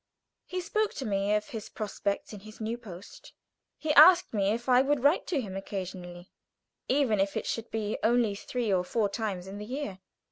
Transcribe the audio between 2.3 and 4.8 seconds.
in his new post. He asked me if